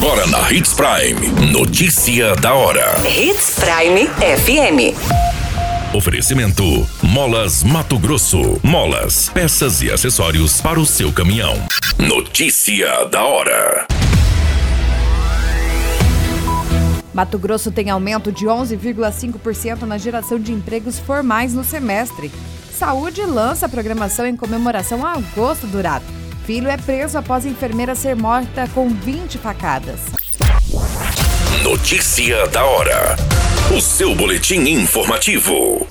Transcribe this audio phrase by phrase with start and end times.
[0.00, 1.50] Agora na Hits Prime.
[1.50, 2.94] Notícia da hora.
[3.04, 4.94] Hits Prime FM.
[5.92, 6.62] Oferecimento:
[7.02, 8.60] Molas Mato Grosso.
[8.62, 11.56] Molas, peças e acessórios para o seu caminhão.
[11.98, 13.88] Notícia da hora.
[17.12, 22.30] Mato Grosso tem aumento de 11,5% na geração de empregos formais no semestre.
[22.72, 26.17] Saúde lança a programação em comemoração a agosto dourado.
[26.48, 30.00] Filho é preso após enfermeira ser morta com 20 facadas.
[31.62, 33.16] Notícia da hora.
[33.76, 35.86] O seu boletim informativo.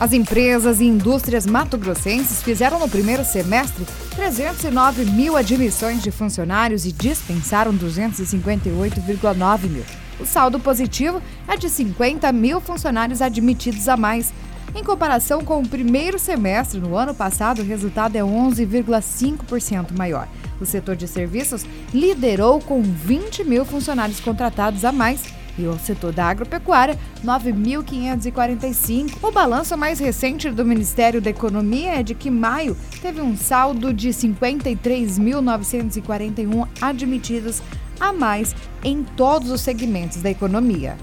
[0.00, 3.84] As empresas e indústrias mato-grossenses fizeram no primeiro semestre
[4.14, 9.84] 309 mil admissões de funcionários e dispensaram 258,9 mil.
[10.18, 14.32] O saldo positivo é de 50 mil funcionários admitidos a mais.
[14.76, 20.28] Em comparação com o primeiro semestre no ano passado, o resultado é 11,5% maior.
[20.60, 25.24] O setor de serviços liderou com 20 mil funcionários contratados a mais
[25.58, 29.16] e o setor da agropecuária, 9.545.
[29.22, 33.94] O balanço mais recente do Ministério da Economia é de que maio teve um saldo
[33.94, 37.62] de 53.941 admitidos
[37.98, 40.98] a mais em todos os segmentos da economia.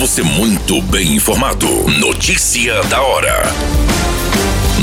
[0.00, 1.66] Você muito bem informado.
[2.00, 3.42] Notícia da hora.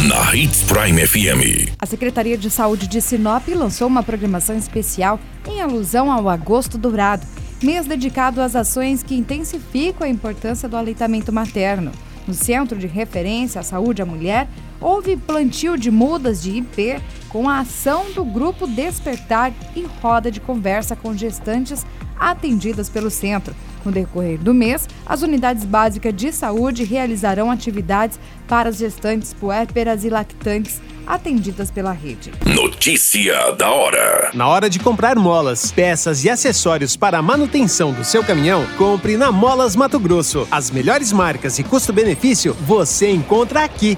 [0.08, 1.74] Na Hits Prime FM.
[1.82, 7.26] A Secretaria de Saúde de Sinop lançou uma programação especial em alusão ao Agosto Dourado,
[7.64, 11.92] mês dedicado às ações que intensificam a importância do aleitamento materno.
[12.28, 14.48] No Centro de Referência à Saúde à Mulher,
[14.80, 20.40] houve plantio de mudas de IP com a ação do Grupo Despertar e roda de
[20.40, 21.84] conversa com gestantes
[22.20, 23.54] atendidas pelo centro.
[23.86, 30.04] No decorrer do mês, as unidades básicas de saúde realizarão atividades para as gestantes puérperas
[30.04, 32.34] e lactantes atendidas pela rede.
[32.46, 34.32] Notícia da hora.
[34.34, 39.16] Na hora de comprar molas, peças e acessórios para a manutenção do seu caminhão, compre
[39.16, 40.46] na Molas Mato Grosso.
[40.52, 43.98] As melhores marcas e custo-benefício você encontra aqui.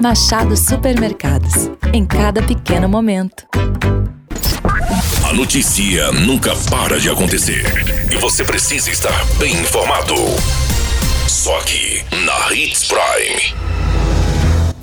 [0.00, 1.70] Machado Supermercados.
[1.92, 3.46] Em cada pequeno momento.
[5.28, 7.66] A notícia nunca para de acontecer.
[8.10, 10.14] E você precisa estar bem informado.
[11.28, 13.54] Só aqui, na Hits Prime.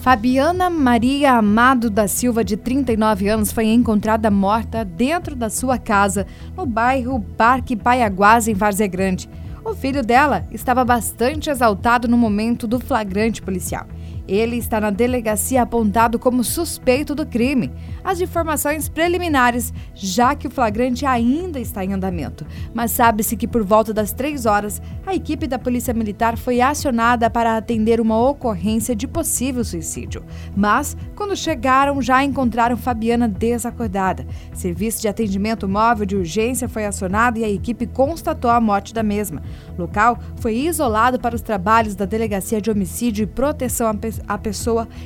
[0.01, 6.27] Fabiana Maria Amado da Silva, de 39 anos, foi encontrada morta dentro da sua casa,
[6.55, 9.27] no bairro Parque Paiaguás, em Várzea Grande.
[9.65, 13.87] O filho dela estava bastante exaltado no momento do flagrante policial.
[14.27, 17.71] Ele está na delegacia apontado como suspeito do crime.
[18.03, 22.45] As informações preliminares, já que o flagrante ainda está em andamento.
[22.73, 27.29] Mas sabe-se que por volta das três horas, a equipe da Polícia Militar foi acionada
[27.29, 30.25] para atender uma ocorrência de possível suicídio.
[30.55, 34.27] Mas, quando chegaram, já encontraram Fabiana desacordada.
[34.53, 39.03] Serviço de atendimento móvel de urgência foi acionado e a equipe constatou a morte da
[39.03, 39.41] mesma.
[39.77, 44.16] O local foi isolado para os trabalhos da Delegacia de Homicídio e Proteção à Pessoa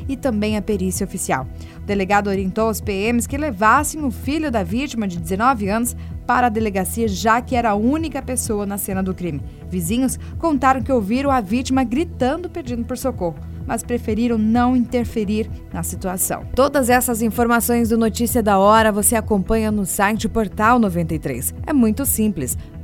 [0.07, 1.47] e também a perícia oficial.
[1.77, 5.95] O delegado orientou aos PMs que levassem o filho da vítima, de 19 anos,
[6.25, 9.41] para a delegacia, já que era a única pessoa na cena do crime.
[9.69, 13.35] Vizinhos contaram que ouviram a vítima gritando pedindo por socorro
[13.65, 16.45] mas preferiram não interferir na situação.
[16.55, 21.53] Todas essas informações do Notícia da Hora você acompanha no site Portal 93.
[21.65, 22.57] É muito simples.